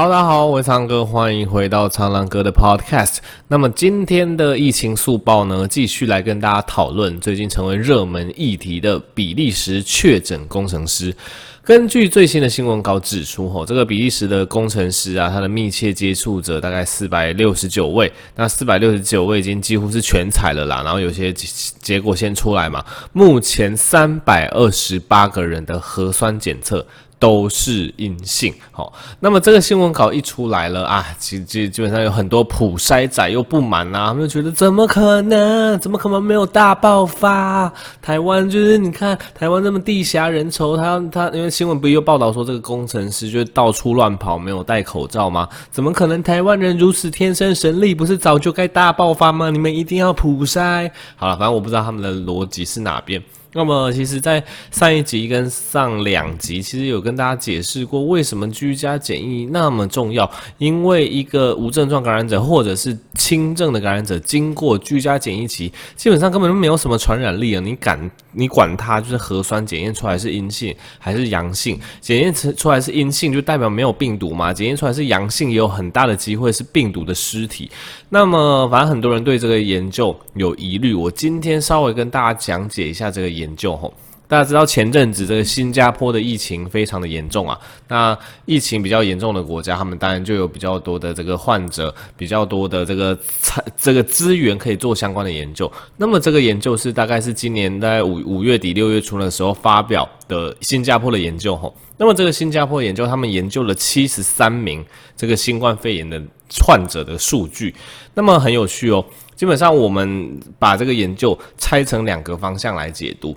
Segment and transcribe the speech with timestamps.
[0.00, 3.18] 大家好，我是苍哥，欢迎回到苍狼哥的 Podcast。
[3.48, 11.14] 那么今天的疫情速报呢，继续来跟大家讨论最近成为热门议题的比利时确诊工程师。
[11.62, 26.86] 根据最新的新闻稿指出，吼，这个比利时的工程师啊，他的密切接触者大概四百六十九位，那四百六十九位已经几乎是全采了啦，然后有些结果先出来嘛，目前三百二十八个人的核酸检测。
[27.20, 37.70] 都是阴性，好，那么这个新闻稿一出来了啊，其实基本上有很多普筛仔又不满啊，他们觉得怎么可能，怎么可能没有大爆发？
[38.00, 45.46] 台湾就是你看台湾这么地狭人稠，他他因为新闻不又报道说这个工程师就到处乱跑，没有戴口罩吗？
[45.70, 49.50] 怎么可能台湾人如此天生神力，不是早就该大爆发吗？
[49.50, 50.90] 你们一定要普筛。
[51.16, 53.22] 好了，反正我不知道他们的逻辑是哪边。
[53.52, 60.30] 那么，其实，在上一集跟上两集，其实有跟大家解释过，为什么居家检疫那么重要。
[60.58, 67.60] 因为一个无症状感染者或者是轻症的感染者，经过居家检疫期，基本上根本就没有什么传染力啊！
[67.60, 71.76] 你敢，你管他就是核酸检验出来是阴性还是阳性？
[72.00, 74.52] 检验出来是阴性，就代表没有病毒嘛？
[74.52, 77.68] 检验出来是阳性，也有很大的机会是病毒的尸体。
[78.10, 83.76] 那么，反正很多人对这个研究有疑虑，我今天稍微跟大家讲解一下这个研究。
[83.76, 83.92] 吼，
[84.28, 87.58] 大家知道前阵子这个新加坡的疫情非常的严重啊。
[87.88, 95.70] 那疫情比较严重的国家，他们当然就有比较多的这个患者，比较多的这个资这个资源可以做相关的研究。
[95.96, 101.74] 那么这个研究是大概是今年在五五月底六月初的时候发表的新加坡的研究吼。
[101.96, 104.84] 那么这个新加坡研究，他们研究了七十三名
[105.16, 106.22] 这个新冠肺炎的
[106.64, 107.74] 患者的数据。
[108.14, 109.04] 那么很有趣哦。
[109.40, 113.34] 基本上，我们把这个研究拆成两个方向来解读。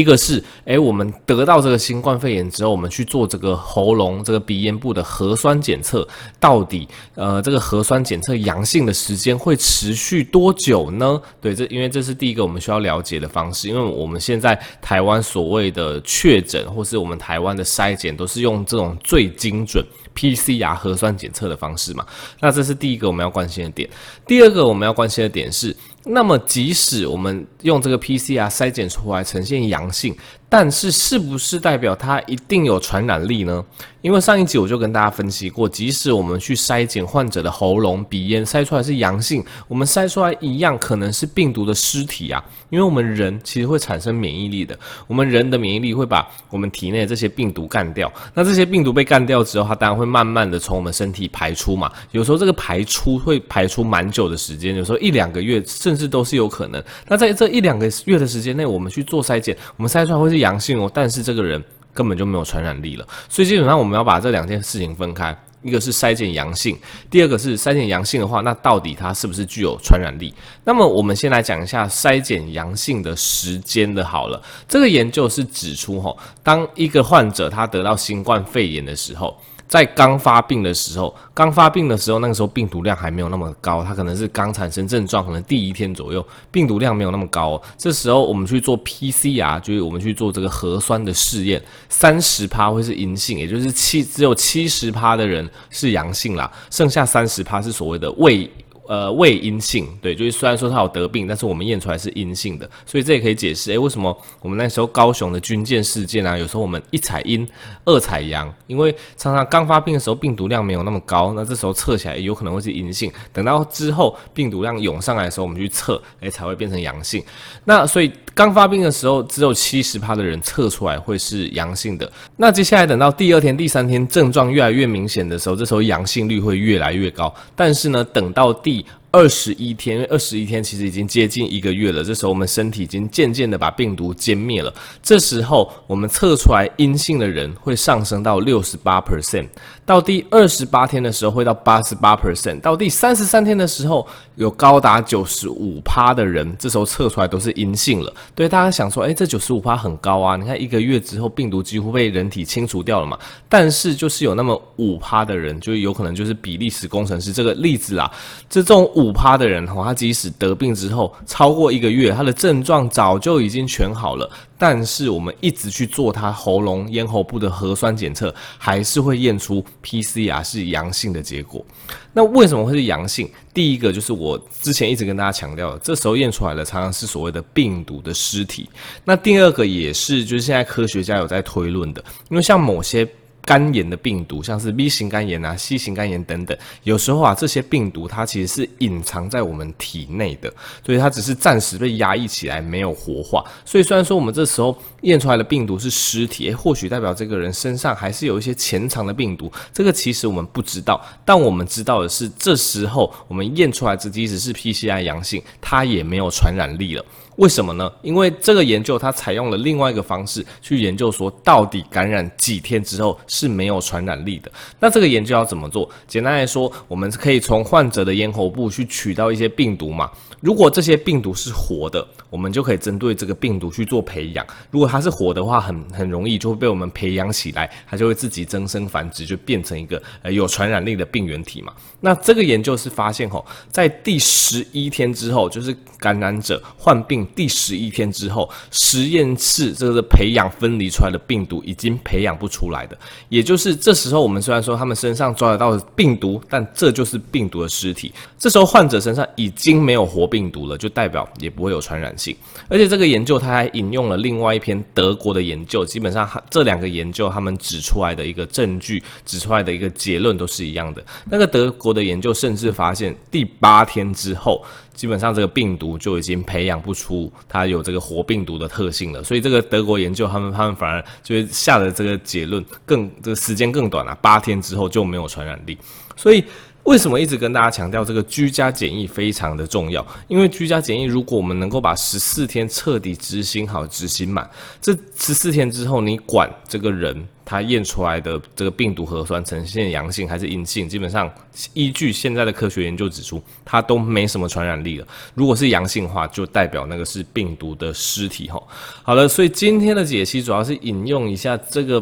[0.00, 6.06] 一个是，诶，我们得到这个新冠肺炎之后，我们去做这个喉咙、这个鼻咽部的核酸检测，
[6.40, 11.20] 到底，呃，这个核酸检测阳性的时间会持续多久呢？
[11.40, 19.84] 对，这因为这是第一个我们需要了解的方式，因为我们现在台湾所谓的确诊，或是我们台湾的筛检，都是用这种最精准
[20.16, 22.04] PCR 核酸检测的方式嘛。
[22.40, 23.88] 那这是第一个我们要关心的点。
[24.26, 25.76] 第二个我们要关心的点是。
[26.04, 30.16] 那么，即使我们用这个 PCR 筛检出来呈现阳性，
[30.50, 33.64] 但是是不是代表它一定有传染力呢？
[34.02, 42.42] 因为上一集我就跟大家分析过，即使我们去筛检患者的喉咙、鼻咽，筛出来是阳性，我们筛出来一样可能是病毒的尸体啊。
[42.70, 48.10] 因为我们人其实会产生免疫力的，我们人的免疫力会把我们体内的这些病毒干掉。
[48.32, 51.92] 那这些病毒被干掉之后，它当然会慢慢的从我们身体排出嘛。
[52.10, 56.82] 有时候这个排出会排出蛮久的时间，有时候一两个月甚至都是有可能。
[57.06, 61.62] 那在这一两个月的时间内，我们去做筛检，我们筛出来会是阳性哦，但是这个人。
[61.92, 66.78] 根本就没有传染力了，所以基本上我们要把这两件事情分开，一个是筛检阳性，
[67.10, 70.32] 第二个是筛检阳性的话，那到底它是不是具有传染力？
[70.62, 74.40] 那么我们先来讲一下筛检阳性的时间的好了。
[74.68, 79.36] 这个研究是指出，吼，当一个患者他得到新冠肺炎的时候。
[79.70, 87.62] 在刚发病的时候，刚发病的时候，那个时候病毒量还没有那么高，它可能是刚产生症状，可能第一天左右，病毒量没有那么高。
[87.78, 98.50] 这时候我们去做 PCR，就是我们去做这个核酸的试验，三十趴会是阴性，也就是七只有七十趴的人是阳性啦，剩下三十趴是所谓的未。
[98.90, 107.46] 呃，伪阴性，对，就是虽然说他有得病，但是我们验出来是阴性的，所以这也可以解释，诶、为什么我们那时候高雄的军舰事件啊，有时候我们一采阴，
[107.84, 117.22] 二采阳，因为常常刚发病的时候病毒量没有那么高，那这时候测起来有可能会是阴性，等到之后病毒量涌上来的时候，我们去测，诶、才会变成阳性。
[117.66, 122.10] 那所以刚发病的时候，只有七十趴的人测出来会是阳性的。
[122.36, 127.32] 那接下来等到第二天、第三天症状越来越明显的时候，这时候阳性率会越来越高。
[127.54, 128.79] 但是呢，等到第
[129.12, 132.04] 二十一天，因为二十一天其实已经接近一个月了。
[132.04, 134.72] 这时候我们身体已经渐渐的把病毒歼灭了。
[135.02, 139.48] 这时候我们测出来阴性的人会上升到六十八 percent，
[139.84, 144.06] 到第二十八天的时候会到八十八 percent，到第三十三天的时候
[144.36, 148.14] 有高达九十五趴的人，这时候测出来都是阴性了。
[148.36, 150.36] 对，大家想说，哎，这九十五趴很高啊！
[150.36, 153.18] 你看一个月之后病毒几乎被人体清除掉了嘛。
[153.48, 158.08] 但是就是有那么五趴的人，就有可能就是比利时工程师这个例子啊。
[158.48, 158.88] 这种。
[159.00, 171.64] 五趴的人哈，他即使得病之后超过一个月，他的症状早就已经全好了，但是我们一直去做他喉咙、咽喉部的核酸检测，还是会验出 PCR 是阳性的结果。
[172.12, 173.28] 那为什么会是阳性？
[173.54, 178.68] 第一个就是我之前一直跟大家强调的，这时候验出来的常常是所谓的病毒的尸体。
[179.04, 183.08] 那第二个也是，就是现在科学家有在推论的，因为像某些。
[183.50, 190.48] 肝炎的病毒，像是 B 型肝炎啊、C 型肝炎等等，有时候啊，这些病毒它其实是隐藏在我们体内的，
[190.86, 193.44] 所以它只是暂时被压抑起来，没有活化。
[193.64, 201.04] 所以虽然说我们这时候验出来的病毒是尸体，诶，或许代表这个人身上还是有一些潜藏的病毒，这个其实我们不知道。
[201.24, 207.04] 但我们知道的是，这时候我们验出来这即使是 PCR 阳性，它也没有传染力了。
[207.40, 207.90] 为什么呢？
[208.02, 214.52] 因为这个研究它采用了另外一个方式去研究，说到底感染几天之后是没有传染力的。
[214.78, 215.88] 那这个研究要怎么做？
[216.06, 220.10] 简单来说，我们可以从患者的咽喉部去取到一些病毒嘛。
[220.42, 224.46] 如果这些病毒是活的，我们就可以针对这个病毒去做培养。
[224.70, 231.72] 如果它是活的话，很很容易就会被我们培养起来，它就会自己增生繁殖，就变成一个呃有传染力的病原体嘛。
[232.00, 237.26] 那这个研究是发现吼，在第十一天之后，就是感染者患病。
[237.34, 242.96] 第十一天之后，实验室这个培养分离出来的病毒已经培养不出来的，
[243.28, 248.12] 也就是这时候我们虽然说他们身上抓得到病毒，但这就是病毒的尸体。
[248.38, 252.36] 这时候患者身上已经没有活病毒了，就代表也不会有传染性。
[252.68, 261.04] 而且这个研究他还引用了另外一篇德国的研究，基本上这两个研究他们指出来的一个证据，指出来的一个结论都是一样的。
[261.30, 264.64] 那个德国的研究甚至发现第八天之后。
[264.92, 267.09] 基本上这个病毒就已经培养不出
[267.48, 275.76] 它有这个活病毒的特性了，所以这个德国研究他们他们反而就是下的这个结论更这个时间更短了，八天之后就没有传染力。
[276.16, 276.44] 所以
[276.84, 280.04] 为什么一直跟大家强调这个居家检疫非常的重要？
[280.28, 284.48] 因为居家检疫如果我们能够把十四天彻底执行好、执行满，
[284.80, 287.26] 这十四天之后你管这个人。
[287.42, 291.28] 他验出来的这个病毒核酸呈现阳性还是阴性，基本上
[291.74, 295.06] 依据现在的科学研究指出，它都没什么传染力了。
[295.34, 298.62] 如果是阳性的话，就代表那个是病毒的尸体哈。
[299.02, 302.00] 好了，所以今天的解析主要是引用一下这个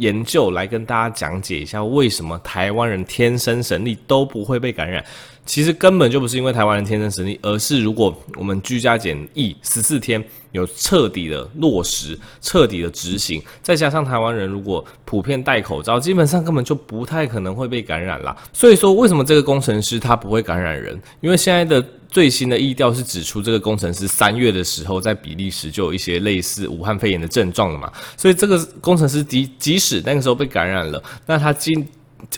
[0.00, 5.04] 研究来跟大家讲解一下，为什么台湾人天生神力都不会被感染。
[5.46, 18.36] 其实根本就不是因为台湾人天生神力，而是如果我们居家检疫十四天有彻底的落实、彻底的执行，再加上台湾人如果普遍戴口罩，基本上根本就不太可能会被感染啦。
[18.52, 20.98] 所以说，为什么这个工程师他不会感染人？
[21.20, 27.90] 因为现在的最新的意调是指出，这个工程师三月的时候在比利时就有一些类似武汉肺炎的症状了嘛。
[28.16, 31.86] 所以这个工程师即即使那个时候被感染了，那他今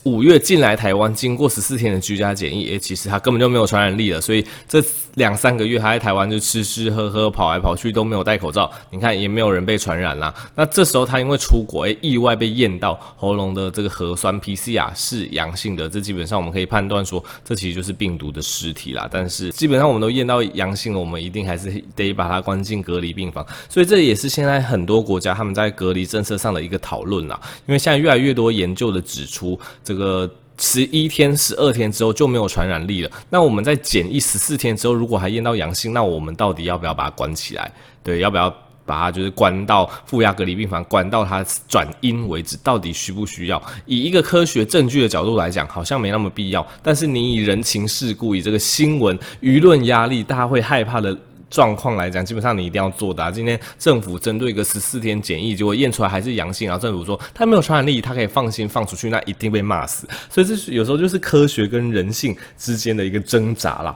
[0.04, 4.20] 五月进来台湾，经过十四天的居家检疫，诶，其实他根本就没有传染力了。
[4.20, 4.82] 所以这
[5.14, 10.34] 两三个月他在台湾就吃吃喝喝、跑来跑去都没有戴口罩，你看也没有人被传染啦。
[10.54, 19.08] 那这时候他因为出国，诶，意外被验到喉咙的这个核酸 PCR 是阳性的，这基本上我们可以判断说，这其实就是病毒的尸体啦。
[19.10, 23.46] 但是基本上我们都验到阳性了，我们一定还是得把它关进隔离病房。
[23.68, 27.38] 所以这也是现在很多国家他们在隔离政策上的一个讨论啦。
[27.66, 29.58] 因为现在越来越多研究的指出。
[29.82, 33.10] 这个十一天、十二天之后就没有传染力了。
[33.30, 37.72] 那我们在检疫十四天之后，如果还验到阳性，那我们到底要不要把它关起来？
[38.02, 38.48] 对，要不要
[38.84, 42.56] 把它就是关到负压隔离病房，关到它转阴为止？
[42.62, 43.62] 到底需不需要？
[43.86, 46.66] 以一个科学证据的角度来讲，好像没那么必要。
[46.82, 51.16] 但是你以人情世故，以这个新闻舆论压力，大家会害怕的。
[51.52, 53.30] 状况来讲，基本上你一定要做的啊。
[53.30, 60.08] 今天政府针对一个十四天检疫，结果验出来还是阳性，然后政府说他没有传染力，他可以放心放出去，那一定被骂死。
[60.30, 63.94] 所以这是有时候就是科学跟人性之间的一个挣扎啦。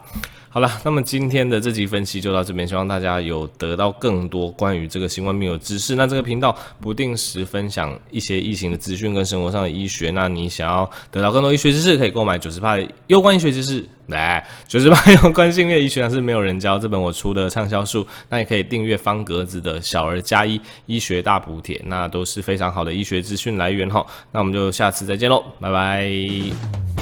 [0.56, 5.94] 好了，那么今天的这集分析就到这边，希望大家有得到更多关于这个新冠病毒的知识。
[5.94, 10.10] 那这个频道不定时分享一些疫情的资讯跟生活上的医学。
[10.10, 18.06] 那你想要得到更多医学知识，可以购买九十趴攸关医学知识，来九十趴有关性命医学，是没有人教这本我出的畅销书。
[18.30, 24.02] 那也可以订阅方格子的小儿加一医学大补帖，那都是非常好的医学资讯来源哈。
[24.32, 26.95] 那我们就下次再见喽，拜拜。